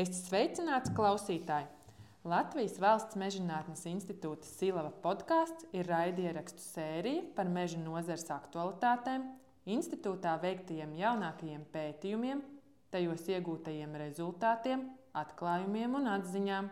[0.00, 1.66] Es sveicināts klausītāji!
[2.30, 9.26] Latvijas Valsts Mežģinātnes institūta Silava podkāsts ir raidierakstu sērija par meža nozares aktualitātēm,
[9.68, 12.40] institūtā veiktajiem jaunākajiem pētījumiem,
[12.94, 14.86] tajos iegūtajiem rezultātiem,
[15.20, 16.70] atklājumiem un atziņām.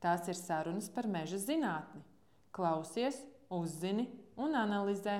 [0.00, 2.00] Tās ir sarunas par meža zinātni.
[2.56, 3.18] Klausies,
[3.52, 4.06] uzzini
[4.40, 5.18] un analizē.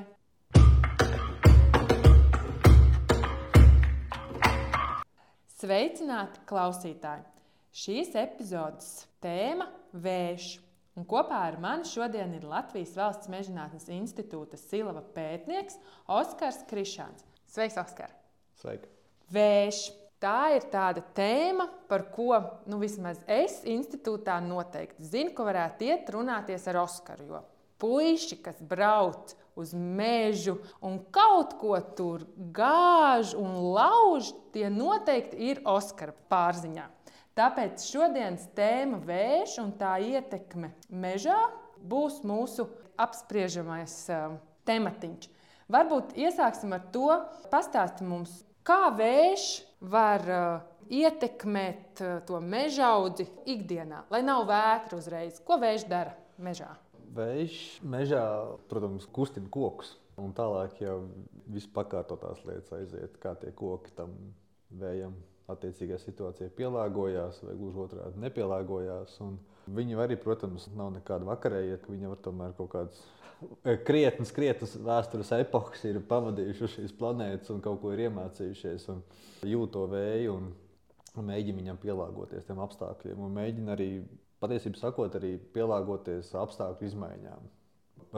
[5.59, 7.32] Sveicināti klausītāji!
[7.73, 9.71] Šīs epizodes tēma-
[10.05, 10.59] vējš.
[11.01, 17.25] Un kopā ar mani šodien ir Latvijas Valsts Mežģinātnes institūta Silava pētnieks Oskars Krišāns.
[17.49, 18.13] Sveiks, Oskar!
[18.61, 18.91] Sveiki!
[19.33, 19.91] Vējš.
[20.21, 22.37] Tā ir tāda tēma, par ko
[22.71, 27.27] nu, vismaz es institūtā noteikti zinu, ka varētu iet runāties ar Oskaru.
[27.27, 27.41] Jo
[27.83, 32.23] puiši, kas brauc uz mežu un kaut ko tur
[32.55, 36.87] gāž un lauž, tie noteikti ir Oskara pārziņā.
[37.33, 41.39] Tāpēc šodienas tēma vējš un tā ietekme mežā
[41.81, 42.67] būs mūsu
[43.01, 44.35] apspriežamais uh,
[44.69, 45.31] tematiņš.
[45.73, 47.09] Varbūt iesāksim ar to,
[47.49, 49.47] pastāsti mums, kā vējš
[49.95, 50.51] var uh,
[50.93, 55.41] ietekmēt uh, to meža audzi ikdienā, lai nav vētra uzreiz.
[55.41, 56.69] Ko vējš dara mežā?
[57.17, 58.23] Vējš mežā,
[58.69, 59.97] protams, kustina kokus.
[60.21, 61.01] Un tālāk jau
[61.49, 64.13] viss pakārtotās lietas aiziet, kā tie koki tam
[64.77, 65.17] vējam
[65.51, 69.19] attiecīgajā situācijā pielāgojās, vai gluži otrādi nepielāgojās.
[69.73, 73.03] Viņi arī, protams, nav nekāda vakarēja, ka viņi var tomēr kaut kādas
[73.63, 79.03] eh, krietnas, krietnas vēstures epohas ir pavadījuši šīs planētas un kaut ko ir iemācījušies un
[79.47, 80.53] jūt to vēju un,
[81.17, 83.23] un mēģina viņam pielāgoties tiem apstākļiem.
[83.23, 83.91] Un mēģina arī,
[84.43, 87.51] patiesībā sakot, arī pielāgoties apstākļu izmaiņām.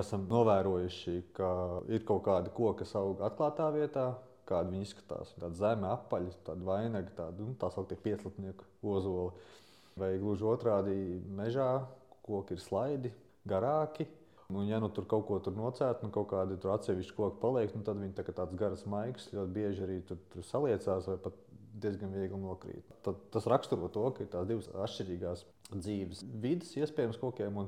[0.01, 1.49] Esam novērojuši, ka
[1.93, 4.09] ir kaut kādi koki, kas aug atklātā vietā,
[4.49, 5.35] kāda viņi izskatās.
[5.39, 9.33] Tāda zeme, apaļa, tāda vainaga, tāda nu, tā saucamā pieclatnieku ozola.
[9.99, 10.97] Vai gluži otrādi
[11.39, 11.85] mežā
[12.25, 13.13] koki ir slaidi,
[13.49, 14.09] garāki.
[14.53, 17.73] Un, ja nu tur kaut ko tur nocērt, nu kaut kādi tur atsevišķi koki paliek,
[17.75, 21.17] nu, tad viņi tā kā tāds garas maigs ļoti bieži arī tur, tur saliecās vai
[21.25, 21.39] pat
[21.81, 22.93] diezgan viegli nokrīt.
[23.07, 27.65] Tad, tas raksturo to, ka ir tās divas atšķirīgās dzīves vidas, iespējams, kokiem.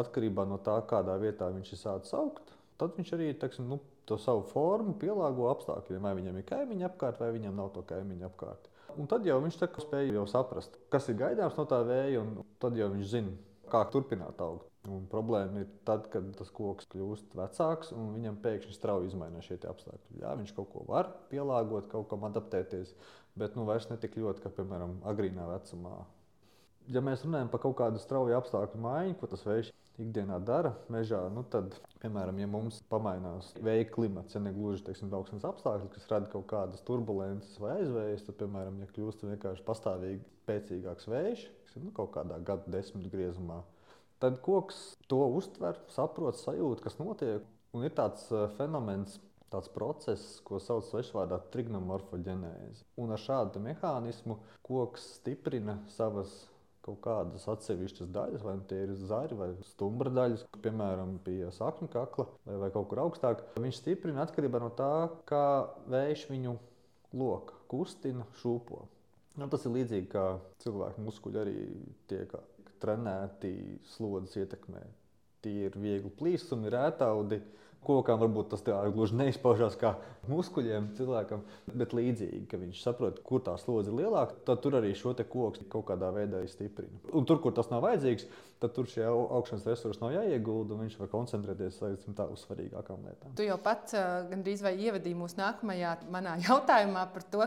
[0.00, 3.80] Atkarībā no tā, kādā vietā viņš ir sācis augt, tad viņš arī teksim, nu,
[4.10, 6.02] to savu formu pielāgo apstākļiem.
[6.04, 8.70] Vai viņam ir kaimiņi apkārt, vai viņam nav to kaimiņu apkārt.
[8.98, 12.76] Un tad jau viņš spēja jau saprast, kas ir gaidāms no tā vēja, un tad
[12.78, 13.36] jau viņš zina,
[13.70, 14.66] kā turpināt augt.
[14.88, 19.58] Un problēma ir tad, kad tas koks kļūst vecāks un viņam pēkšņi strauji izmainās šie
[19.68, 20.22] apstākļi.
[20.22, 22.94] Jā, viņš kaut ko var pielāgot, kaut kam adaptēties,
[23.38, 25.98] bet nu, vairs ne tik ļoti, kā piemēram agrīnā vecumā.
[26.90, 29.70] Ja mēs runājam par kaut kādu strauju apstākļu maiņu, ko tas vējš
[30.00, 35.12] ikdienā dara mežā, nu tad, piemēram, ja mums pamainās vēja klimats, ja ne gluži teiksim,
[35.16, 40.22] augsnes apstākļi, kas rada kaut kādas turbulences vai aizvējas, tad, piemēram, ja kļūst vienkārši pastāvīgi
[40.42, 41.46] spēcīgāks vējš,
[41.78, 43.62] nu, kaut kādā gadu desmit griezumā,
[44.22, 44.80] tad koks
[45.10, 47.46] to uztver, saprot, sajūt, kas notiek.
[47.70, 52.86] Un ir tāds uh, fenomens, tāds process, ko sauc par svešvārdā trignomorfoģenēzi.
[53.02, 56.32] Un ar šādu mehānismu koks stiprina savas
[56.90, 61.90] kaut kādas atsevišķas daļas, vai nu tie ir zari vai stumbra daļas, piemēram, pie sakņu
[61.92, 63.44] kakla vai, vai kaut kur augstāk.
[63.60, 65.44] Viņš stiprina atkarībā no tā, kā
[65.90, 66.56] vējš viņu
[67.20, 68.84] loka, kustina, šūpo.
[69.38, 70.24] Nu, tas ir līdzīgi kā
[70.64, 71.58] cilvēku muskuļi arī
[72.10, 72.32] tiek
[72.82, 73.54] trenēti
[73.94, 74.82] slodzes ietekmē.
[75.44, 77.40] Tie ir viegli plīsumi, rētaudi
[77.80, 79.94] Kokām varbūt tas gluži neizpaužās kā
[80.28, 81.40] muskuļiem cilvēkam,
[81.72, 85.64] bet līdzīgi, ka viņš saprot, kur tā slodze ir lielāka, tad tur arī šo koku
[85.72, 87.00] kaut kādā veidā stiprina.
[87.16, 88.26] Un tur, kur tas nav vajadzīgs,
[88.60, 93.32] tad tur šie augšanas resursi nav jāiegulda, un viņš var koncentrēties tā, uz svarīgākām lietām.
[93.38, 97.46] Tu jau pats uh, gandrīz vai ievadīji mūsu nākamajā manā jautājumā par to,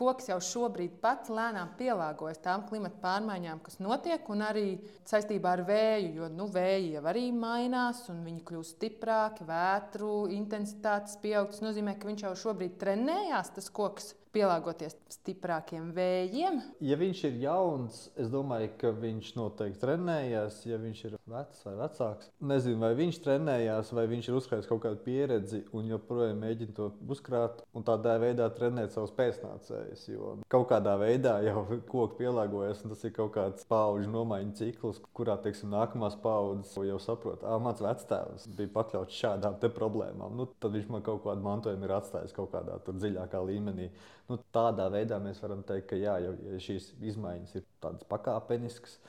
[0.00, 4.66] koks jau šobrīd pats lēnām pielāgojas tām klimata pārmaiņām, kas notiek, un arī
[5.10, 11.20] saistībā ar vēju, jo nu, vēji jau arī mainās, un viņi kļūst stiprāki, vētru intensitātes
[11.20, 11.52] pieaug.
[11.52, 16.60] Tas nozīmē, ka viņš jau šobrīd trenējās, tas koks pielāgoties stiprākiem vējiem.
[16.84, 20.60] Ja viņš ir jauns, es domāju, ka viņš noteikti trenējās.
[20.68, 24.82] Ja viņš ir vecs vai vecāks, nezinu, vai viņš trenējās, vai viņš ir uzkrājis kaut
[24.84, 30.06] kādu pieredzi un joprojām mēģina to uzkrāt un tādā veidā trenēt savus pēcnācējus.
[30.12, 35.02] Jo kaut kādā veidā jau koks pielāgojas, un tas ir kaut kāds paudžu nomaiņu cikls,
[35.16, 40.34] kurā teiksim, nākamās paudzes jau saprot, ka mans vectēvs bija pakļauts šādām problēmām.
[40.36, 43.90] Nu, tad viņš man kaut kādu mantojumu ir atstājis kaut kādā dziļākā līmenī.
[44.30, 49.00] Nu, tādā veidā mēs varam teikt, ka jā, ja šīs izmaiņas ir tādas pakāpeniskas,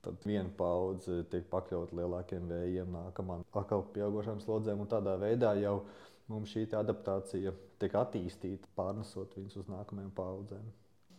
[0.00, 5.82] tad viena paudze tiek pakļauta lielākiem vējiem, nākamā atkal pieaugušām slodzēm, tādā veidā jau
[6.32, 10.64] mums šī adaptācija tiek attīstīta, pārnesot viņus uz nākamajām paudzēm.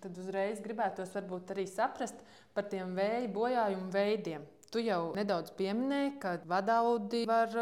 [0.01, 1.13] tad uzreiz gribētos
[1.53, 2.25] arī saprast
[2.55, 4.47] par tiem vēja bojājumu veidiem.
[4.73, 7.53] Tu jau nedaudz pieminēji, ka vadaudi var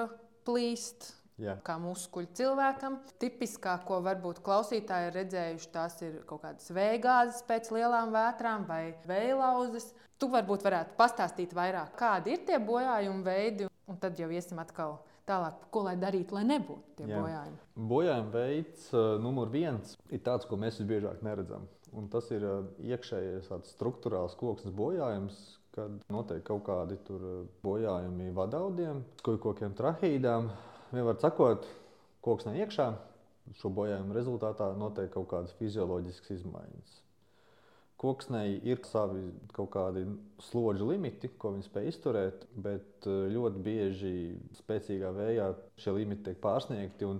[0.48, 1.19] plīst.
[1.40, 1.56] Jā.
[1.64, 3.00] Kā muskuļu cilvēkam.
[3.22, 8.84] Tipiskā, ko varbūt klausītāji ir redzējuši, tās ir kaut kādas vēgāzes pēc lielām vētrām vai
[9.08, 9.94] vēlauzes.
[10.20, 14.98] Tu varbūt varētu pastāstīt vairāk, kādi ir tie bojājumi veidi, un tad jau iesim atkal
[15.30, 17.22] tālāk, ko lai darītu, lai nebūtu tie Jā.
[17.22, 17.60] bojājumi.
[17.90, 21.70] Bojājuma veids uh, numur viens ir tāds, ko mēs visbiežāk neredzam.
[21.96, 25.38] Un tas ir uh, iekšējais struktūrāls koksnes bojājums,
[25.76, 26.98] kad notiek kaut kādi
[27.64, 30.50] bojājumi vadaudiem, skujkokiem, trahīdām.
[30.90, 31.68] Vienmēr sakot,
[32.26, 32.88] koksnē iekšā
[33.60, 36.96] šo bojājumu rezultātā notiek kaut kādas fizioloģiskas izmaiņas.
[38.00, 40.06] Koksnei ir savi kaut kādi
[40.48, 44.14] slodžu limiti, ko viņi spēj izturēt, bet eh, ļoti bieži
[44.62, 45.50] spēcīgā vējā
[45.84, 47.10] šie limiti tiek pārsniegti.
[47.10, 47.20] Un,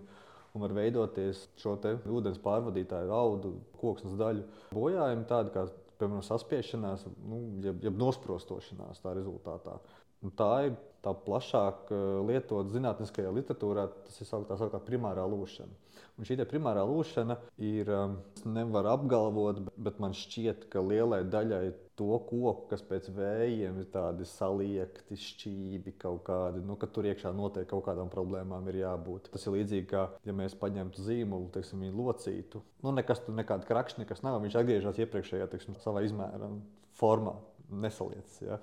[0.56, 1.76] un var veidoties šo
[2.10, 5.68] ūdens pārvadītāju audu, koksnes daļu bojājumi, tādi kā
[6.00, 9.76] piemēram saspiešanās, nu, jeb, jeb nosprostošanās tā rezultātā.
[10.24, 15.90] Un tā ir tā plašāk eh, lietot zinātniskajā literatūrā, tas ir tā sauktā primārā lūšana.
[16.20, 21.70] Un šī primārā lūšana ir, um, nevar apgalvot, bet man šķiet, ka lielai daļai
[22.00, 27.32] to koku, kas pēc vējiem ir tādi saliekti, šķīvi kaut kādi, nu, ka tur iekšā
[27.36, 29.32] noteikti kaut kādām problēmām ir jābūt.
[29.32, 32.64] Tas ir līdzīgi kā, ja mēs paņemtu zīmolu, teiksim, viņu locītu.
[32.84, 34.42] Nu, nekas tur nekāda krakšņa, nekas nav.
[34.44, 36.52] Viņš atgriežas iepriekšējā, teiksim, savā izmēra
[37.00, 37.38] formā,
[37.72, 38.40] nesaliecas.
[38.44, 38.60] Ja?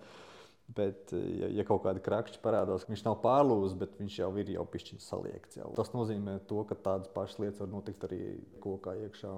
[0.66, 4.50] Bet, eh, ja, ja kaut kāda krakšķa parādās, viņš nav pārlūzis, bet viņš jau ir
[4.56, 5.60] jau pišķiņš saliekts.
[5.60, 5.70] Jau.
[5.78, 8.20] Tas nozīmē, to, ka tādas pašas lietas var notikt arī
[8.64, 9.32] kokā iekšā.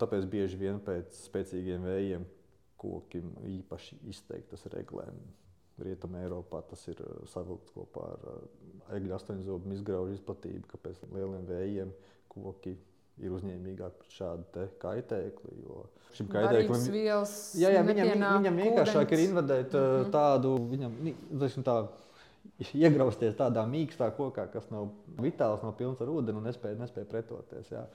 [0.00, 2.24] Tāpēc bieži vien pēc spēcīgiem vējiem
[2.80, 3.20] koki
[3.58, 5.18] īpaši izteiktas reglēm.
[5.80, 8.40] Rietumē Eiropā tas ir eh, savilkts kopā ar eh,
[8.98, 11.92] egļu astoņzobu izgraužu izplatību, ka pēc lieliem vējiem
[12.30, 12.76] koki
[13.20, 15.56] ir uzņēmīgāk pret šādu kaitēkli.
[16.16, 18.08] Šim kaitēklim vielas jā, jā, viņam,
[18.40, 20.12] viņam vienkāršāk ir invadēt mm -hmm.
[20.14, 21.76] tādu, viņam tā,
[22.86, 24.90] iegrauzties tādā mīkstā kokā, kas nav
[25.20, 27.70] vitāls, nav pilns ar ūdeni un nespēja, nespēja pretoties.
[27.72, 27.86] Jā.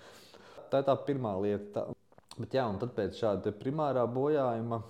[0.72, 1.88] Tā ir tā pirmā lieta.
[2.36, 4.82] Bet, jā, un tad pēc šāda primārā bojājuma.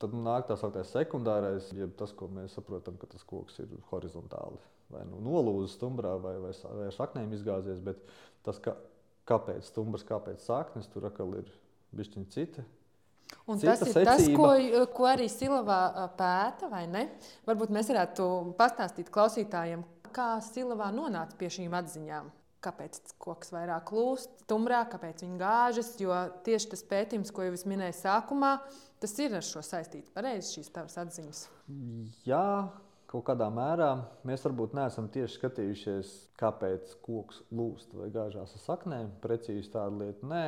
[0.00, 4.56] Tad nāk tā sauktais sekundārais, jeb tas, ko mēs saprotam, ka tas koks ir horizontāli.
[4.90, 7.82] Vai nu nolūzis stumbrā, vai, vai, vai ar saknēm izgāzies.
[7.84, 8.00] Bet
[8.46, 8.78] tas, ka
[9.30, 11.48] kāpēc stumbrs, kāpēc saknes, tur atkal ir
[11.96, 12.66] bišķiņa cita.
[13.46, 14.10] Un Cita tas ir secība.
[14.10, 17.06] tas, ko, ko arī Silavā pēta, vai ne?
[17.46, 18.26] Varbūt mēs varētu
[18.58, 19.84] pastāstīt klausītājiem,
[20.14, 22.30] kā Silavā nonāca pie šīm atziņām.
[22.60, 25.94] Kāpēc koks vairāk lūst, stumbrā, kāpēc viņi gāžas?
[26.02, 26.12] Jo
[26.44, 28.50] tieši tas pētījums, ko jau es minēju sākumā,
[29.00, 30.12] tas ir ar šo saistīts.
[30.12, 31.46] Pareizi šīs tavas atziņas.
[32.28, 32.44] Jā,
[33.10, 33.90] kaut kādā mērā
[34.26, 36.10] mēs varbūt neesam tieši skatījušies,
[36.40, 39.16] kāpēc koks lūst vai gāžās ar saknēm.
[39.22, 40.44] Precīzi tāda lieta nē.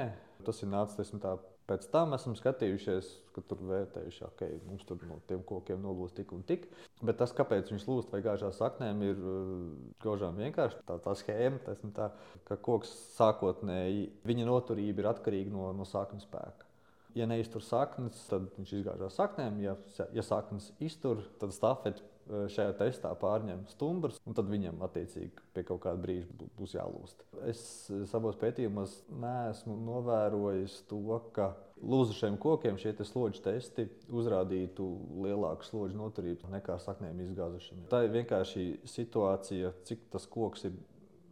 [0.46, 1.36] Tas ir nācis tā.
[1.70, 6.32] Pēc tam esam skatījušies, ka tur vērtējuši, okay, mums tur no tiem kokiem nolūst tik
[6.34, 6.66] un tik.
[7.06, 9.62] Bet tas, kāpēc viņš lūst vai gāžās saknēm, ir uh,
[10.02, 12.10] gaužām vienkārši tā, tā schēma, tas, tā,
[12.50, 16.66] ka koks sākotnēji viņa noturība ir atkarīga no, no sakņu spēka.
[17.14, 19.62] Ja neiztur saknes, tad viņš izgāžās saknēm.
[19.62, 19.78] Ja,
[20.16, 25.64] ja saknes iztur, tad stafeti Eh, šajā testā pārņem stumbrs, un tad viņam attiecīgi pie
[25.66, 27.24] kaut kāda brīža būs jālūst.
[27.50, 31.52] Es eh, savos pētījumos neesmu novērojis to, ka
[31.82, 34.86] lūzušiem kokiem šie te slodžu testi uzrādītu
[35.24, 37.86] lielāku slodžu noturību nekā saknēm izgāzušiem.
[37.92, 40.78] Tā ir vienkārši situācija, cik tas koks ir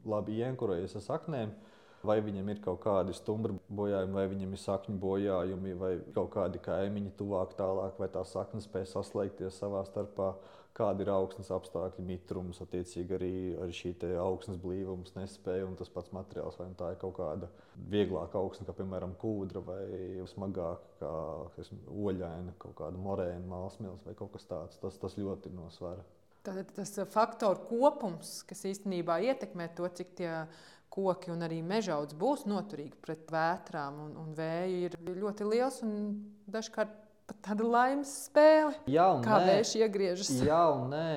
[0.08, 1.54] labi ienkurojies ar saknēm.
[2.06, 6.62] Vai viņam ir kaut kādi stumbri bojājumi, vai viņam ir sakņu bojājumi, vai kaut kādi
[6.64, 10.30] kaimiņi tuvāk, tālāk, vai tā sakne spēj saslēgties savā starpā
[10.76, 13.92] kāda ir augsnes apstākļi, mitrums, attiecīgi arī, arī šī
[14.22, 16.58] augsnes blīvums, nespēja un tas pats materiāls.
[16.60, 17.50] Vai tā ir kaut kāda
[17.92, 19.82] vieglāka augsne, kā piemēram kūdra, vai
[20.30, 21.12] smagāka, kā
[21.64, 24.80] esmu, oļaina, kaut kāda morēna, mākslas vai kaut kas tāds.
[24.82, 26.04] Tas, tas ļoti nosvara.
[26.46, 30.30] Tātad tas faktoru kopums, kas īstenībā ietekmē to, cik tie
[30.90, 35.94] koki un arī mežauds būs noturīgi pret vētrām un, un vēju, ir ļoti liels un
[36.50, 36.96] dažkārt
[37.30, 38.74] pat tāda laimes spēle.
[38.90, 40.32] Jā, kā vējš iegriežas.
[40.46, 41.10] Jā, un nē.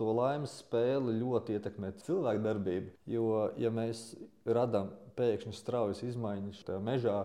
[0.00, 2.94] To laimes spēli ļoti ietekmē cilvēku darbību.
[3.10, 4.14] Jo, ja mēs
[4.48, 7.18] radām pēkšņi straujas izmaiņas tajā mežā,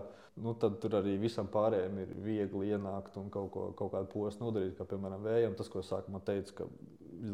[0.44, 4.50] nu, tad tur arī visam pārējiem ir viegli ienākt un kaut, ko, kaut kādu posmu
[4.50, 4.76] nodarīt.
[4.76, 6.68] Kā piemēram, vējam, tas, ko sākumā teica, ka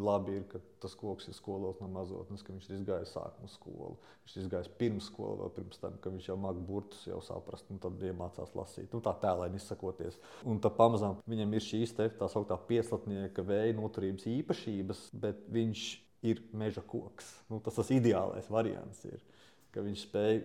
[0.02, 3.96] labi ir, ka tas koks ir skolos no mazotnes, ka viņš ir izgājis sākuma skolu.
[4.22, 7.68] Viņš ir izgājis pirms skolas, vēl pirms tam, ka viņš jau māca burtus, jau saprast,
[7.74, 8.88] un tad iemācās lasīt.
[8.94, 10.18] Nu, tā tēlēni izsakoties.
[10.48, 15.86] Un tad pamazām viņam ir šīs te, tā sauktā pieslatnieka vēja noturības īpašības, bet viņš
[16.32, 17.32] ir meža koks.
[17.50, 19.18] Nu, tas tas ideālais variants ir,
[19.74, 20.42] ka viņš spēj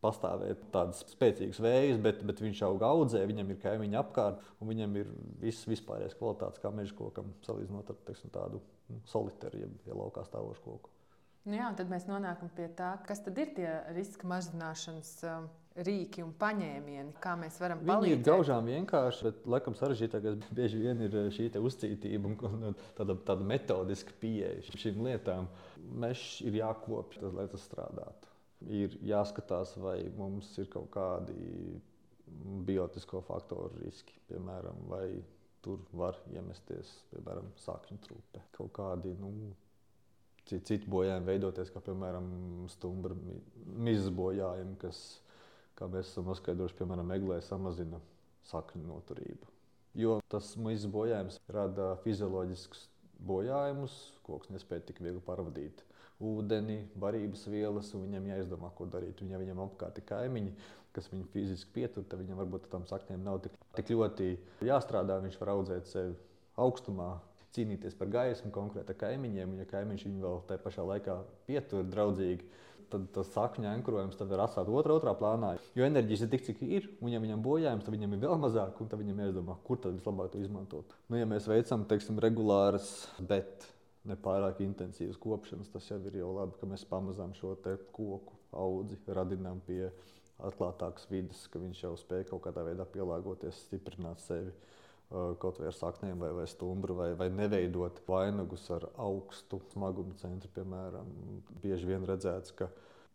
[0.00, 4.96] pastāvēt tādas spēcīgas vējas, bet, bet viņš aug audzē, viņam ir kaimiņi apkārt, un viņam
[5.00, 5.10] ir
[5.42, 10.24] viss vispārējais kvalitātes kā meža kokam, salīdzinot ar teiksim, tādu nu, solitēru, jeb ja laukā
[10.28, 10.92] stāvošu koku.
[11.48, 15.46] Nu jā, tad mēs nonākam pie tā, kas tad ir tie riska mazināšanas um,
[15.86, 18.04] rīki un paņēmieni, kā mēs varam palīdzēt.
[18.04, 22.66] Viņi ir gaužām vienkārši, bet laikam sarežģītākais bieži vien ir šī uzcītība un
[22.98, 25.48] tāda, tāda metodiska pieeja šīm lietām.
[26.02, 28.29] Mežs ir jākopj, lai tas strādātu.
[28.68, 31.80] Ir jāskatās, vai mums ir kaut kādi
[32.68, 35.06] biotisko faktoru riski, piemēram, vai
[35.64, 38.42] tur var iemesties, piemēram, sakņu trūpe.
[38.56, 39.32] Kaut kādi nu,
[40.44, 42.28] citi bojājumi veidoties, kā piemēram
[42.72, 43.16] stumbra
[43.76, 45.02] mizas bojājumi, kas
[45.78, 48.00] kā mēs esam noskaidrojuši, piemēram, meklē samazina
[48.50, 49.52] sakņu noturību.
[49.98, 52.86] Jo tas mizas bojājums rada fizioloģiskus
[53.26, 55.82] bojājumus, koks nespēja tik viegli pārvadīt
[56.20, 59.22] ūdeni, barības vielas, un viņam jāizdomā, ko darīt.
[59.24, 60.54] Un, ja viņam apkārt ir kaimiņi,
[60.96, 64.30] kas viņu fiziski pietur, tad viņam varbūt tam saknēm nav tik, tik ļoti
[64.66, 65.20] jāstrādā.
[65.24, 66.16] Viņš var audzēt sevi
[66.60, 67.12] augstumā,
[67.56, 71.88] cīnīties par gaismu konkrēti ar kaimiņiem, un ja kaimiņš viņu vēl tajā pašā laikā pietur
[71.88, 72.50] draudzīgi
[72.90, 75.54] tad tas sakņu ankurojums var atstāt otrā, otrā plānā.
[75.78, 78.80] Jo enerģijas ir tik, cik ir, un ja viņam bojājums, tad viņam ir vēl mazāk,
[78.82, 80.96] un tad viņam jāizdomā, kur tad vislabāk to izmantot.
[81.08, 83.68] Nu, ja mēs veicam teiksim, regulāras, bet
[84.08, 87.56] ne pārāk intensīvas kopšanas, tas jau ir jau labi, ka mēs pamazām šo
[87.92, 89.90] koku audzi radinām pie
[90.40, 94.54] atklātākas vidas, ka viņš jau spēj kaut kādā veidā pielāgoties, stiprināt sevi
[95.10, 100.50] kaut vai ar saknēm, vai, vai stumbru, vai, vai neveidot vainagus ar augstu smagumu centru.
[100.54, 101.08] Piemēram,
[101.62, 102.70] bieži vien redzēts, ka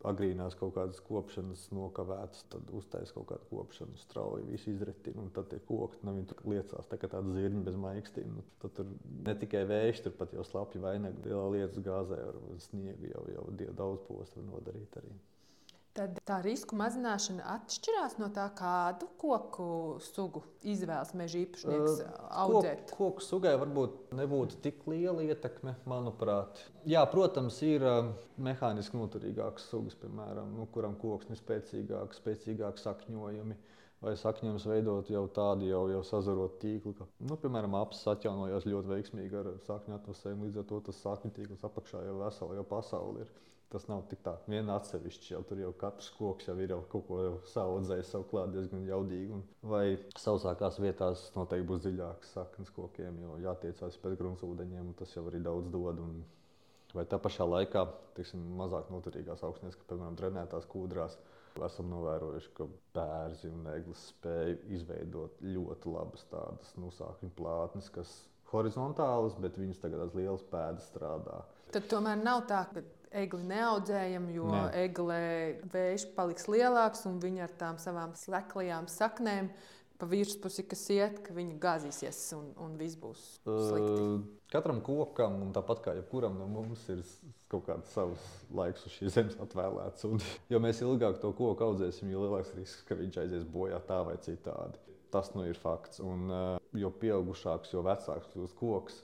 [0.05, 5.49] agrīnās kaut kādas kopšanas nokavētas, tad uztaisīs kaut kādu kopšanu strauji, visu izretina, un tad
[5.51, 6.15] tie koki nu,
[6.51, 8.33] liecās tā kā tāda zirņa bez maikstiem.
[8.37, 8.91] Nu, tad tur
[9.27, 13.47] ne tikai vējš, tur pat jau slapji vainagi, lielā lietas gāzē ar sniegu jau, jau
[13.77, 15.15] daudz postu var nodarīt arī.
[15.95, 19.67] Tad tā risku mazināšana atšķirās no tā, kādu koku
[20.03, 22.01] sugu izvēlas meža īpašnieks
[22.41, 22.81] audzēt.
[22.89, 26.59] Koku, koku sugai varbūt nebūtu tik liela ietekme, manuprāt.
[26.83, 27.85] Jā, protams, ir
[28.35, 33.55] mehāniski noturīgākas sugas, piemēram, nu, kuram koks ir spēcīgāks, spēcīgāks sakņojumi.
[34.03, 38.91] Vai sakņojums veidot jau tādu jau, jau sazarot tīklu, ka, nu, piemēram, apelsīns atjaunojās ļoti
[38.91, 40.43] veiksmīgi ar sakņu atvasēm.
[40.43, 43.31] Līdz ar to tas sakņu tīkls apakšā jau vesela jau pasaule ir.
[43.75, 45.33] Tas nav tik tā, viena atsevišķa.
[45.33, 47.17] Jau tur jau katrs koks jau ir jau kaut ko
[47.51, 49.39] savu audzējis, savu klāt diezgan jaudīgi.
[49.67, 55.25] Vai sausākās vietās noteikti būs dziļākas saknes kokiem, jo jātiecās pēc gruntsūdeņiem, un tas jau
[55.27, 55.99] arī daudz dod.
[56.05, 56.23] Un
[56.95, 57.83] vai tā pašā laikā,
[58.15, 61.19] tiksim, mazāk noturīgās augstnēs, kā piemēram drenētās kūdrās,
[61.67, 68.15] esam novērojuši, ka bērni un eglis spēj izveidot ļoti labas tādas nu, sākņu plātnes, kas
[68.55, 71.43] horizontālas, bet viņas tagad ar lielas pēdas strādā.
[71.75, 72.83] Tad tomēr nav tā, ka
[73.15, 74.65] egli neaudzējam, jo ne.
[74.85, 75.21] eglē
[75.71, 79.51] vējš paliks lielāks un viņa ar tām savām sleklajām saknēm.
[79.95, 83.93] Pa virspusi, kas iet, ka viņi gāzīsies un, un viss būs slikti.
[83.95, 86.99] Uh, katram kokam, un tāpat kā jebkuram no mums, ir
[87.51, 90.03] kaut kāds savs laiks uz šīs zemes atvēlēts.
[90.09, 90.19] Un,
[90.51, 94.17] jo mēs ilgāk to koku audzēsim, jo lielāks risks, ka viņš aizies bojā tā vai
[94.25, 94.83] citādi.
[95.15, 96.03] Tas nu ir fakts.
[96.03, 98.99] Un, uh, jo pieaugušāks, jo vecāks kļūst koks,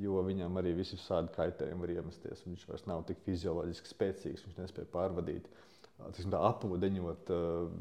[0.00, 2.42] jo viņam arī visi šādi kaitējumi var iemesties.
[2.46, 5.48] Viņš vairs nav tik fizioloģiski spēcīgs, viņš nespēja pārvadīt.
[5.94, 7.30] Tā apūdeņot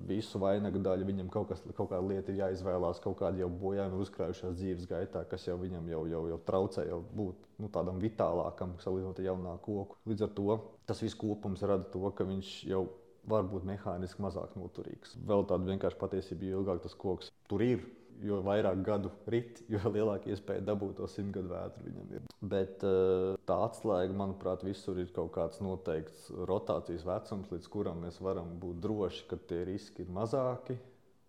[0.06, 4.00] visu vainagu daļu, viņam kaut, kas, kaut kāda lieta ir jāizvēlās, kaut kāda jau bojājuma
[4.06, 8.78] uzkrājušās dzīves gaitā, kas jau viņam jau, jau, jau traucē jau būt nu, tādam vitālākam,
[8.86, 9.98] salīdzinot ar jaunāku koku.
[10.12, 12.86] Līdz ar to tas viss kopums rada to, ka viņš jau
[13.28, 15.18] var būt mehāniski mazāk noturīgs.
[15.26, 17.84] Vēl tāda vienkārša patiesība, jo ilgāk tas koks tur ir,
[18.22, 22.30] jo vairāk gadu rit, jo lielāka iespēja dabūt to simtgadu vētru viņam ir.
[22.54, 28.22] Bet eh, tā atslēga, manuprāt, visur ir kaut kāds noteikts rotācijas vecums, līdz kuram mēs
[28.24, 30.78] varam būt droši, ka tie riski ir mazāki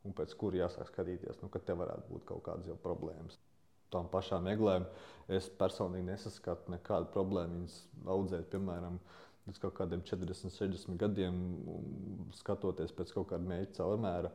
[0.05, 3.39] un pēc kura jāsāk skatīties, nu, ka te varētu būt kaut kādas jau problēmas.
[3.93, 4.87] Tām pašām eglēm
[5.33, 7.77] es personīgi nesaskatu nekādu problēmu viņas
[8.11, 8.99] audzēt, piemēram,
[9.47, 11.39] līdz kaut kādiem 40, 60 gadiem,
[12.37, 14.33] skatoties pēc kaut kāda mērķa caurmēra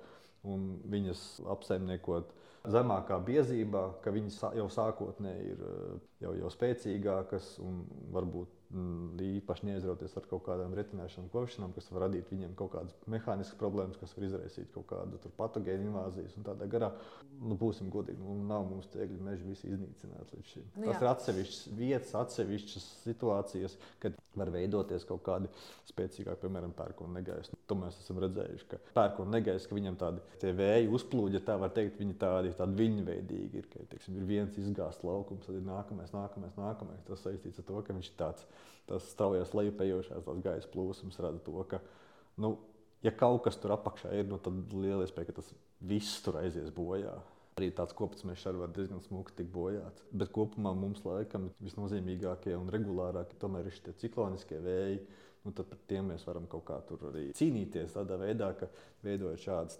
[0.48, 1.24] un viņas
[1.56, 2.32] apsaimniekot
[2.70, 10.14] zemākā biezībā, ka viņas jau sākotnēji ir eh, jau, jau spēcīgākas un varbūt īpaši neizrauties
[10.20, 14.28] ar kaut kādām retināšanām, kopšanām, kas var radīt viņiem kaut kādas mehāniskas problēmas, kas var
[14.28, 16.92] izraisīt kaut kādu patogēnu invāzijas un tādā garā.
[17.40, 20.70] Nu, būsim godīgi, nu, nav mums tie egļu meži visi iznīcināti līdz šim.
[20.76, 25.50] Nu, Tas ir atsevišķas vietas, atsevišķas situācijas, kad var veidoties kaut kādi
[25.90, 27.58] spēcīgāki, piemēram, pērkona negaisa.
[27.70, 31.74] To mēs esam redzējuši, ka pērkona negaisa, ka viņam tādi vēji uzplūdi, ja tā var
[31.76, 33.70] teikt, viņi tādi, tādi viļņveidīgi ir.
[33.74, 37.04] Ka, teiksim, ir viens izgāzts laukums, tad ir nākamais, nākamais, nākamais.
[37.10, 38.46] Tas saistīts ar to, ka viņš ir tāds
[38.90, 41.82] tas straujās lejupējošās gaisa plūsmas rada to, ka
[42.42, 42.56] nu,
[43.00, 45.54] Ja kaut kas tur apakšā ir, nu, tad liela iespēja, ka tas
[45.88, 47.14] viss tur aizies bojā.
[47.60, 50.04] Arī tāds kopts mežs arī var diezgan smuki tikt bojāts.
[50.12, 55.00] Bet kopumā mums laikam visnozīmīgākie un regulārākie tomēr ir šie cikloniskie vēji.
[55.46, 58.68] Nu, tad par tiem mēs varam kaut kā tur arī cīnīties tādā veidā, ka
[59.06, 59.80] veidojot šādas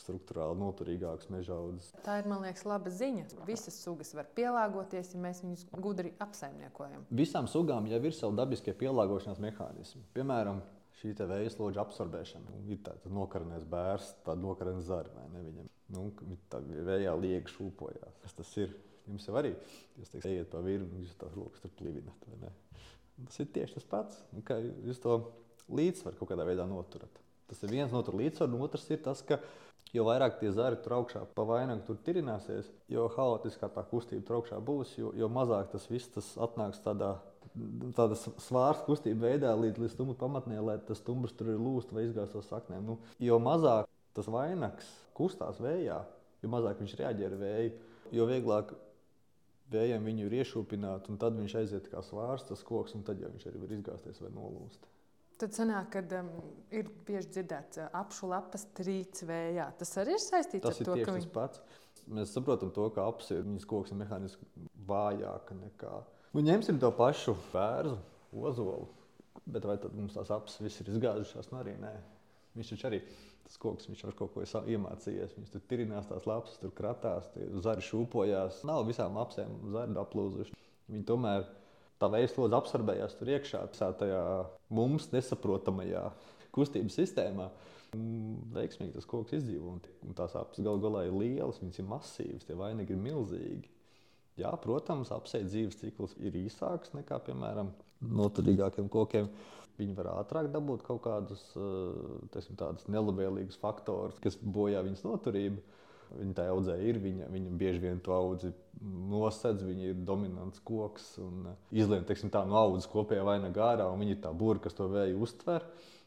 [0.00, 1.92] struktūrāli noturīgākas meža audzes.
[2.06, 3.26] Tā ir, man liekas, laba ziņa.
[3.48, 7.06] Visas sugas var pielāgoties, ja mēs viņus gudri apsaimniekojam.
[7.22, 10.04] Visām sugām jau ir savi dabiskie pielāgošanās mehānismi.
[10.16, 10.62] Piemēram,
[11.00, 12.60] šī vēja slodža absorbēšana.
[12.68, 15.68] Ir tāds nokarnēs bērns, tāda nokarnēs viņam.
[15.90, 16.06] Nu,
[16.52, 18.20] tā vējā lieka šūpojās.
[18.24, 18.76] Kas tas ir?
[19.08, 19.54] Jums jau arī,
[19.98, 22.26] jūs teiksiet, ejiet pa virmu, jūs tās rokas tur plivinat.
[23.26, 25.16] Tas ir tieši tas pats, nu, kā jūs to
[25.72, 27.18] līdzsvaru kaut kādā veidā noturat.
[27.50, 29.40] Tas ir viens no tur līdzsvaru, un otrs ir tas, ka
[29.94, 34.40] jo vairāk tie zari tur augšā pa vainagu tur tirināsies, jo haotiskākā tā kustība tur
[34.40, 37.16] augšā būs, jo, jo mazāk tas viss tas atnāks tādā
[37.96, 42.04] tāda svārsta kustība veidā līdz, līdz stumbra pamatnē, lai tas stumbrs tur ir lūsts vai
[42.06, 42.84] izgāzts no saknēm.
[42.86, 44.86] Nu, jo mazāk tas vainags
[45.18, 45.98] kustās vējā,
[46.42, 47.72] jo mazāk viņš reaģē ar vēju,
[48.14, 48.72] jo vieglāk
[49.70, 53.50] vējam viņu ir iešūpināt, un tad viņš aiziet kā svārstas koks, un tad jau viņš
[53.50, 54.86] arī var izgāzties vai nolūst.
[55.40, 56.28] Tad sanāk, ka um,
[56.74, 59.70] ir bieži dzirdēts, ka uh, apšu lapas trīc vējā.
[59.80, 61.30] Tas arī ir saistīts tas ar to, ka viņi...
[61.32, 61.62] pats.
[62.10, 64.46] Mēs saprotam, to, ka apsi ir viņas koks ir mehāniski
[64.88, 65.92] vājāka nekā.
[66.34, 67.96] Nu, ņemsim to pašu bērnu,
[68.36, 68.88] ozolu.
[69.50, 71.50] Bet vai tad mums tās apses viss ir izgāzušās?
[71.52, 71.92] Nu, arī nē.
[72.58, 73.00] Viņš taču arī
[73.46, 75.36] tas koks, viņš ar kaut ko iemācījies.
[75.38, 77.30] Viņš tur tirinās tās lapas, tur kratās,
[77.64, 78.60] zari šūpojās.
[78.68, 80.54] Nav visām apsēm zari aplūzuši.
[80.90, 81.46] Viņi tomēr
[82.00, 84.22] tā veidslodze absorbējās tur iekšā, visā tajā
[84.72, 86.06] mums nesaprotamajā
[86.54, 87.50] kustības sistēmā.
[88.54, 89.76] Veiksmīgi tas koks izdzīvo,
[90.06, 93.70] un tās apelsīnas galu galā ir lielas, viņas ir masīvas, tie vainagi ir milzīgi.
[94.38, 97.72] Jā, protams, apelsīna dzīves cikls ir īsāks nekā, piemēram,
[98.20, 99.28] noturīgākiem kokiem.
[99.80, 101.42] Viņi var ātrāk dabūt kaut kādus
[102.32, 102.56] teiksim,
[102.92, 105.62] nelabvēlīgus faktorus, kas bojā viņas noturību.
[106.10, 108.50] Viņa tā audzē ir, viņa, viņa bieži vien to audzi
[108.82, 113.86] nosedz, viņa ir dominants koks un uh, izlien teiksim, tā, no audzes kopējā vainagā ārā,
[113.92, 115.66] un viņa ir tā būra, kas to vēju uztver.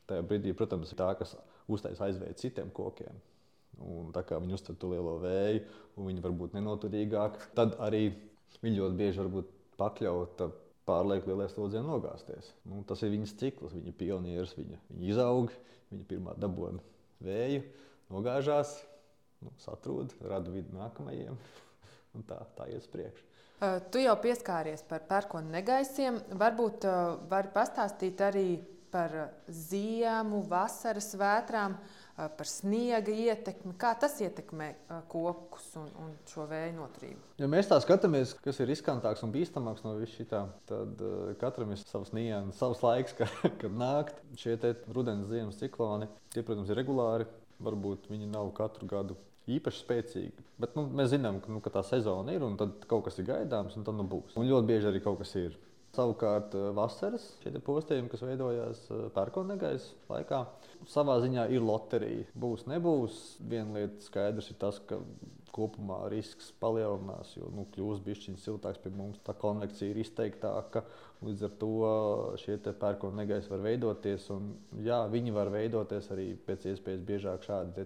[0.10, 1.38] Tajā brīdī, protams, ir tā, kas
[1.72, 3.22] uztaisa aizvēju citiem kokiem.
[3.84, 5.64] Un tā kā viņi uztver to lielo vēju,
[5.96, 8.10] un viņi var būt nenoturīgāki, tad arī
[8.60, 10.50] viņi ļoti bieži var būt pakļauti
[10.88, 12.52] pārlieku lielai slodzē nogāzties.
[12.68, 15.54] Nu, tas ir viņas cikls, viņa pionieris, viņa, viņa izaug,
[15.94, 16.84] viņa pirmā dabūna
[17.24, 17.64] vēju,
[18.12, 18.76] nogāžās,
[19.44, 21.38] nu, satrūda, rada vidi nākamajiem.
[22.18, 23.30] Un tā, tā iet uz priekšu.
[23.94, 26.20] Tu jau pieskāries par pērkonu negaisiem.
[26.40, 26.86] Varbūt
[27.32, 28.48] vari pastāstīt arī
[28.94, 29.14] par
[29.50, 31.78] ziemu, vasaras vētrām,
[32.14, 33.74] par sniega ietekmi.
[33.80, 34.68] Kā tas ietekmē
[35.10, 37.24] kokus un, un šo vēju noturību?
[37.42, 40.28] Ja mēs tā skatāmies, kas ir riskantāks un bīstamāks no visā šī,
[40.70, 41.06] tad
[41.42, 44.60] katram ir savs nianses, savs laiks, kad, kad nākt šie
[44.94, 46.12] rudens ziemas cikloni.
[46.36, 47.30] Tie, protams, ir regulāri.
[47.64, 49.16] Varbūt viņi nav katru gadu
[49.52, 50.48] īpaši spēcīgi.
[50.62, 53.28] Bet nu, mēs zinām, ka, nu, ka tā sezona ir un tad kaut kas ir
[53.28, 54.38] gaidāms, un tad nu būs.
[54.40, 55.58] Un ļoti bieži arī kaut kas ir.
[55.94, 57.26] Savukārt, eh, vasaras
[57.68, 59.60] postījumi, kas veidojās eh, pērkona
[60.10, 60.40] laikā,
[60.90, 62.26] savā ziņā ir loterija.
[62.34, 63.20] Būs, nebūs.
[63.46, 64.98] Viena lieta skaidrs ir tas, ka
[65.54, 69.22] kopumā risks palielinās, jo nu, kļūs bišķiņš siltāks pie mums.
[69.26, 70.82] Tā konvekcija ir izteiktāka.
[71.24, 71.74] Līdz ar to
[72.42, 74.26] šie pērkona negaisi var veidoties.
[74.34, 74.50] Un,
[74.82, 77.78] jā, viņi var veidoties arī pēc iespējas biežāk šādi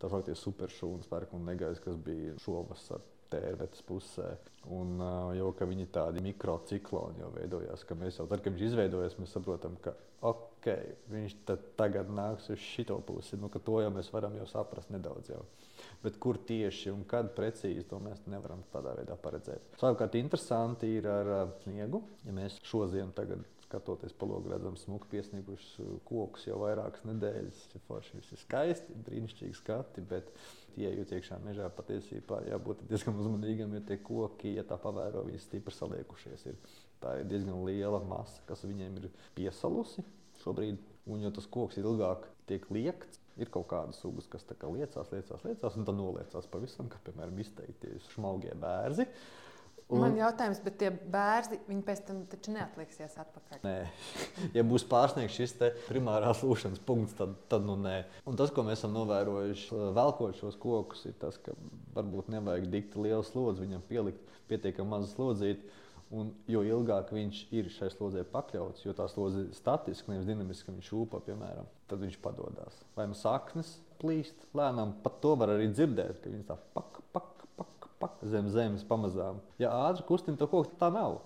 [0.00, 4.28] tā sauktie superšūnas pērku un negaiss, kas bija šovasar tērvetes pusē.
[4.74, 5.00] Un
[5.36, 9.34] jau ka viņi tādi mikrocikloni jau veidojās, ka mēs jau tad, kad viņš izveidojas, mēs
[9.34, 9.94] saprotam, ka
[10.26, 10.68] ok,
[11.12, 11.36] viņš
[11.78, 13.38] tagad nāks uz šito pusi.
[13.40, 15.30] Nu, to jau mēs varam jau saprast nedaudz.
[15.34, 15.42] Jau.
[16.02, 19.74] Bet kur tieši un kad precīzi to mēs nevaram tādā veidā paredzēt.
[19.80, 21.32] Savukārt, interesanti ir ar
[21.64, 22.02] sniegu.
[22.26, 27.04] Ja mēs šo ziemu tagad skatoties pa logu, redzam smuku piesniegušus uh, kokus jau vairākas
[27.08, 27.62] nedēļas.
[27.86, 30.32] Forši viss ir skaisti, brīnišķīgi skati, bet
[30.76, 35.74] ienākot iekšā mežā, patiesībā jābūt diezgan uzmanīgam, jo tie koki, ja tā pavēro, viņi stipri
[35.76, 36.48] saliekušies.
[36.50, 36.60] Ir.
[37.02, 40.04] Tā ir diezgan liela masa, kas viņiem ir piesalusi
[40.42, 40.80] šobrīd.
[41.06, 45.76] Un, jo tas koks ilgāk tiek liekts, ir kaut kādas sugas, kas liecās, liecās, liecās,
[45.76, 49.06] un tad noliecās pavisam, kā piemēram izteikties šmaugie bērzi.
[49.86, 50.00] Un...
[50.02, 53.60] Man jautājums, bet tie bērni, viņi pēc tam taču neatliksies atpakaļ.
[53.62, 53.74] Nē,
[54.56, 55.54] ja būs pārsniegts šis
[55.86, 58.00] primārās lūšanas punkts, tad, tad nu nē.
[58.26, 61.54] Un tas, ko mēs esam novērojuši, velkot šos kokus, ir tas, ka
[61.94, 65.70] varbūt nevajag dikti lielu slodzi, viņam pielikt pietiekami mazu slodzīti.
[66.16, 70.74] Un jo ilgāk viņš ir šai slodzē pakļauts, jo tā slodze ir statiska, nevis dinamiska,
[70.74, 72.78] viņš šūpo, piemēram, tad viņš padodas.
[72.98, 77.35] Vai nu saknes plīst lēnām, pat to var arī dzirdēt, ka viņš tā pak, pak,
[78.00, 79.40] pak zem zemes pamazām.
[79.62, 81.20] Ja ātri kustina to koku, tā nav.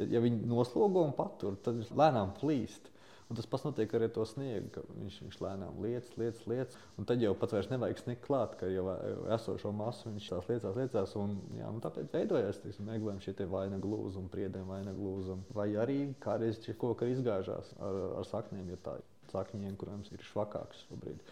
[0.00, 2.88] Ja, viņi noslogo un patur, tad viņš lēnām plīst.
[3.30, 6.78] Un tas pats notiek arī ar to sniegu, ka viņš, viņš lēnām lietas, lietas, lietas.
[6.98, 8.88] Un tad jau pat vairs nevajag sniegt klāt, ka jau
[9.36, 11.14] esošo masu viņš tās liecās, liecās.
[11.20, 15.46] Un, jā, un tāpēc veidojās meklējumi šie vainagu lūzumi, priedēm vainagu lūzumi.
[15.54, 20.26] Vai arī kādreiz šie koki izgāžās ar, ar saknēm, ja tā ir sakņiem, kuriem ir
[20.32, 21.22] švakāks šobrīd.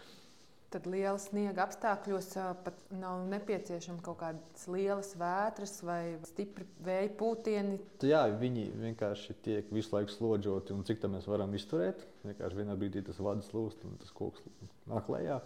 [0.69, 2.27] Tad liela sniega apstākļos
[2.61, 7.79] pat nav nepieciešama kaut kādas lielas vētras vai stipri vēja pūtieni.
[8.05, 12.05] Jā, viņi vienkārši tiek visu laiku slodžoti, un cik tā mēs varam izturēt.
[12.21, 14.45] Vienkārši vienā brīdī tas vads lūst un tas koks
[14.91, 15.39] nāk lejā.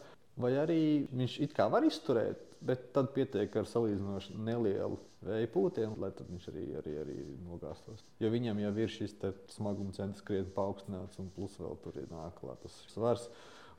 [0.43, 0.81] Vai arī
[1.13, 6.51] viņš it kā var izturēt, bet tad pietiek ar salīdzinoši nelielu vēja pūtienu, lai viņš
[6.51, 8.03] arī, arī, arī nogāztos.
[8.19, 9.15] Jo viņam jau ir šis
[9.55, 13.29] smaguma centrs krietni paaugstināts, un plus vēl tur ir nāk klāt tas svars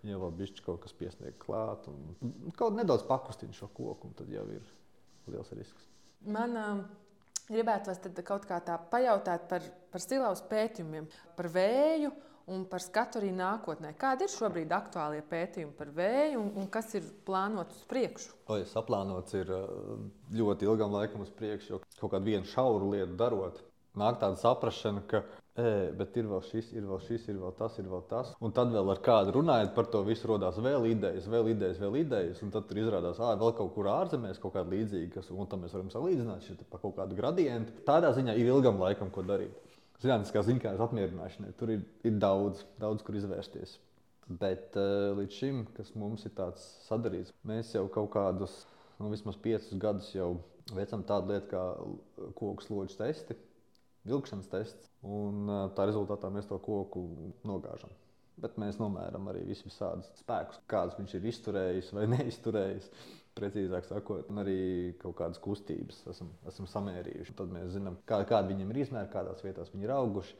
[0.02, 4.44] ja vēl bišķi kaut kas piesniegt klāt un kaut nedaudz pakustina šo koku, tad jau
[4.52, 4.66] ir
[5.30, 5.88] liels risks.
[6.24, 6.84] Man um,
[7.48, 12.12] gribētos kaut kā tā pajautāt par, par silaus pētījumiem, par vēju
[12.52, 13.94] un par skatu arī nākotnē.
[14.00, 18.34] Kādi ir šobrīd aktuālie pētījumi par vēju un, un kas ir plānots uz priekšu?
[18.48, 19.52] O, ja saplānots ir
[20.34, 23.62] ļoti ilgam laikam uz priekšu, jo kaut kādu vienu šauru lietu darot,
[23.96, 25.22] nāk tāda saprāšana, ka
[25.54, 28.32] E, bet ir vēl šis, ir vēl šis, ir vēl tas, ir vēl tas.
[28.42, 31.98] Un tad vēl ar kādu runājot par to visu, radās vēl idejas, vēl idejas, vēl
[32.00, 32.40] idejas.
[32.42, 35.62] Un tad tur izrādās, ka vēl kaut kur ārzemēs kaut kāda līdzīga, kas, un tam
[35.62, 37.76] mēs varam salīdzināt šo pa kaut kādu gradientu.
[37.86, 39.78] Tādā ziņā ir ilgam laikam, ko darīt.
[40.02, 43.78] Zinātniskā ziņā apmierināšanai tur ir, ir daudz, daudz, kur izvērsties.
[44.26, 48.64] Bet uh, līdz šim, kas mums ir tāds sadarīts, mēs jau kaut kādus,
[48.98, 50.32] nu, vismaz piecus gadus jau
[50.74, 51.66] veicam tādu lietu kā
[52.34, 53.38] koku slodžu testi
[54.08, 57.04] vilkšanas tests, un tā rezultātā mēs to koku
[57.46, 57.92] nogāžam.
[58.40, 62.90] Bet mēs nomēram arī visus visādus spēkus, kādus viņš ir izturējis vai neizturējis.
[63.34, 67.34] Precīzāk sakot, arī kaut kādas kustības esam, esam samērījuši.
[67.38, 70.36] Tad mēs zinām, kā, kāda viņam ir izmēra, kādās vietās viņi ir auguši.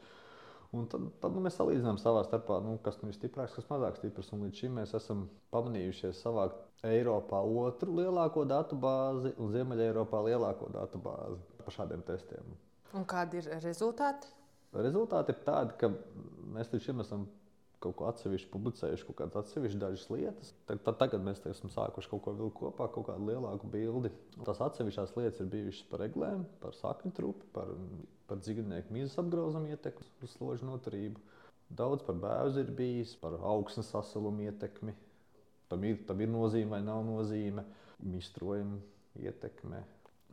[0.75, 3.99] Un tad, tad nu, mēs salīdzinām savā starpā, nu, kas nu ir stiprāks, kas mazāk
[3.99, 4.31] stiprs.
[4.35, 5.25] Un līdz šim mēs esam
[5.55, 12.55] pamanījušies savākt Eiropā otru lielāko datu bāzi un Ziemeļā-Eiropā lielāko datu bāzi par šādiem testiem.
[12.93, 14.29] Un kādi ir rezultāti?
[14.75, 15.89] Rezultāti ir tādi, ka
[16.55, 17.25] mēs līdz šim esam
[17.85, 20.51] kaut ko atsevišķi publicējuši, kaut kādas atsevišķas dažas lietas.
[20.67, 24.11] Tad, tad tagad mēs esam sākuši kaut ko vilkt kopā, kaut kādu lielāku bildi.
[24.47, 27.71] Tās atsevišķās lietas ir bijušas par eglēm, par sakņu trupi, par,
[28.29, 31.21] par dzīvnieku mīzes apgrauzumu ietekmi uz složu noturību.
[31.75, 34.93] Daudz par bēzu ir bijis, par augsnes sasalumu ietekmi.
[35.69, 37.65] Tam ir, tam ir nozīme vai nav nozīme,
[38.05, 38.81] mistrojumu
[39.21, 39.81] ietekme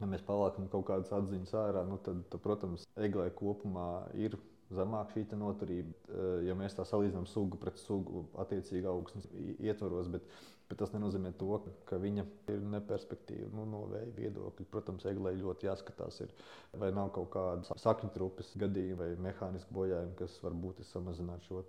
[0.02, 3.88] ja mēs paliekam kaut kādas atziņas ārā, nu tad, tad, protams, eglē kopumā
[4.18, 4.36] ir
[4.72, 5.92] zemāka šī noturība.
[6.08, 9.28] Eh, ja mēs tā salīdzinām sugu pret sugu, attiecīgi augstnes
[9.60, 10.26] ietvaros, bet,
[10.70, 11.50] bet tas nenozīmē to,
[11.88, 14.68] ka viņa ir neperspektīva nu, no vēja viedokļa.
[14.72, 16.32] Protams, eglē ļoti jāskatās, ir,
[16.80, 21.62] vai nav kaut kāda sakņu trupas gadījuma vai mehāniska bojājuma, kas var būt samazināt šo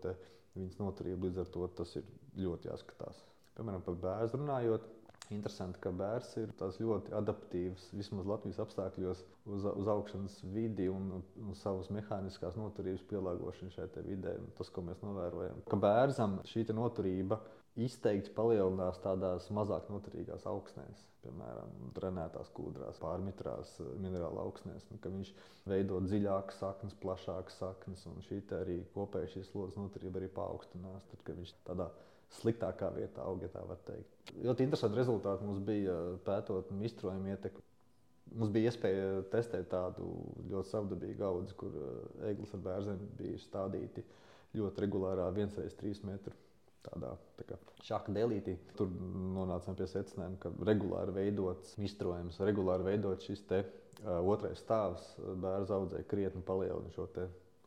[0.54, 1.28] viņas noturību.
[1.28, 3.24] Līdz ar to tas ir ļoti jāskatās.
[3.58, 4.86] Piemēram, par bērnu runājot
[5.32, 6.52] Interesanti, ka bērns ir
[6.84, 13.72] ļoti adaptīvs vismaz Latvijas apstākļos uz, uz augšanas vidi un, un savas mehāniskās noturības pielāgošanu
[13.72, 14.36] šai vidē.
[14.58, 17.40] Tas, ko mēs novērojam, ka bērnam šī noturība
[17.80, 24.86] izteikti palielinās tādās mazāk noturīgās augsnēs, piemēram, drenētās kūdrās, pārmitrās minerāla augsnēs.
[25.02, 25.32] Viņš
[25.72, 31.08] veido dziļākas saknes, plašākas saknes, un šī arī kopēja šīs slodzes noturība arī paaugstinās.
[31.10, 31.90] Tad, kad viņš tādā
[32.40, 34.32] sliktākā vietā aug, ja tā var teikt.
[34.44, 37.66] Ļoti interesanti rezultāti mums bija pētot mistrojumu ietekmi.
[38.34, 40.08] Mums bija iespēja testēt tādu
[40.50, 44.06] ļoti savdabīgu audzi, kur eh, eglis ar bērniem bija stādīti
[44.58, 46.34] ļoti regulārā, viens reiz trīs metru.
[46.84, 47.14] Tādā
[47.48, 48.58] tā šāda delītī.
[48.80, 48.90] Tur
[49.36, 55.78] nonācām pie secinājuma, ka regulāri veidots mistrojums, regulāri veidot šis te, uh, otrais stāvs bērnu
[55.78, 57.08] audzē krietni palielina šo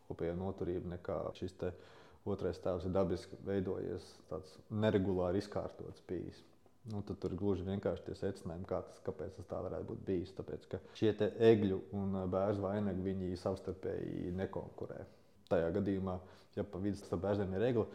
[0.07, 1.96] kopējo noturību nekā šis te, uh,
[2.27, 6.43] Otrais tēvs ir dabiski veidojies tāds neregulāri izkārtots bijis.
[6.91, 10.35] Nu, tad tur gluži vienkārši tie secinājumi, kā tas, kāpēc tas tā varētu būt bijis.
[10.37, 11.13] Tāpēc, ka šie
[11.51, 15.01] egļu un bērnu vainagi viņi savstarpēji nekonkurē.
[15.51, 16.15] Tajā gadījumā,
[16.59, 17.87] ja pa vidus tam bērnam ir egli,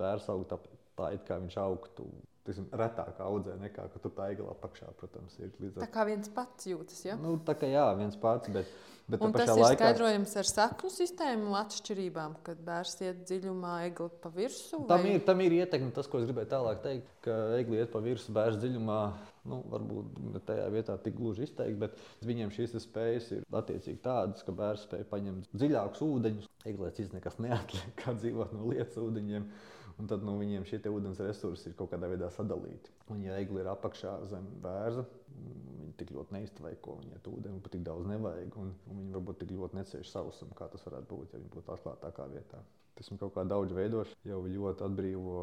[0.00, 0.60] bērns aug tā,
[0.96, 2.08] tā it kā viņš augtu
[2.48, 5.52] tiksim, retāk audzē nekā tur tā egla apakšā, protams, ir.
[5.78, 7.18] Tā kā viens pats jūtas, ja?
[7.20, 8.72] Nu, tā kā jā, viens pats, bet
[9.08, 9.76] Bet un tas ir laikā...
[9.78, 14.82] skaidrojams ar saknu sistēmu atšķirībām, kad bērns iet dziļumā, egli pa virsmu.
[14.82, 14.88] Vai...
[14.90, 15.88] Tam, ir, tam ir ietekme.
[15.96, 18.98] Tas, ko es gribēju tālāk teikt, ka egli iet pa virsmu, bērns dziļumā.
[19.48, 21.96] Nu, varbūt tajā vietā tik gluži izteikti, bet
[22.28, 26.52] viņiem šīs spējas ir attiecīgi tādas, ka bērns spēj paņemt dziļākus ūdeņus.
[26.68, 29.48] Eglēs iznekas neatliek, kā dzīvot no lietas ūdeņiem.
[29.98, 32.92] Un tad nu, viņiem šie ūdens resursi ir kaut kādā veidā sadalīti.
[33.10, 35.02] Un, ja egli ir apakšā zem bērza,
[35.34, 38.58] viņi tik ļoti neiztveiko, ko viņai to ūdeni pat tik daudz nevajag.
[38.62, 41.74] Un, un viņi varbūt tik ļoti necieš sausumu, kā tas varētu būt, ja viņi būtu
[41.74, 42.62] atklātākā vietā.
[42.98, 45.40] Tas kaut kā daudz veidoši jau ļoti atbrīvo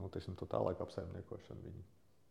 [0.00, 1.68] nu, teiksim, to tālāk apsaimniekošanu.
[1.68, 1.84] Viņi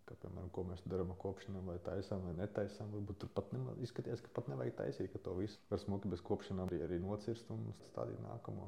[0.03, 2.89] Kā, piemēram, ko mēs darām ar kopšanām, vai taisām vai netaisām.
[2.91, 6.23] Varbūt tur pat nema, izskatās, ka pat nevajag taisīt, ka to visu var smuki bez
[6.27, 8.67] kopšanām arī, arī nocirst un stādīt nākamo.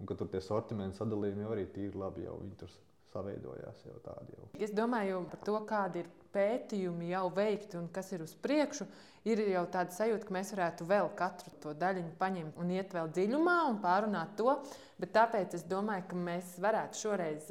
[0.00, 2.72] Un ka tur tie sortimenti sadalījumi jau arī tīri labi jau viņi tur
[3.14, 4.36] saveidojās jau tādi.
[4.36, 4.48] Jau.
[4.60, 8.86] Es domāju par to, kādi ir pētījumi jau veikti un kas ir uz priekšu.
[9.26, 13.10] Ir jau tāda sajūta, ka mēs varētu vēl katru to daļu paņemt un iet vēl
[13.14, 14.52] dziļumā un pārunāt to.
[15.00, 17.50] Bet tāpēc es domāju, ka mēs varētu šoreiz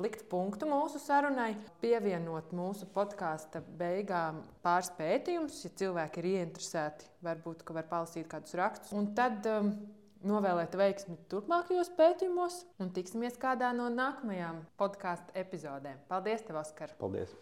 [0.00, 1.52] likt punktu mūsu sarunai,
[1.82, 8.94] pievienot mūsu podkāstu beigām pāris pētījumus, ja cilvēki ir ieinteresēti, varbūt var palasīt kādus rakstus.
[8.96, 9.74] Un tad um,
[10.28, 16.00] novēlēt veiksmi turpmākajos pētījumos un tiksimies kādā no nākamajām podkāstu epizodēm.
[16.08, 16.94] Paldies, tev, Oskar!
[17.00, 17.34] Paldies!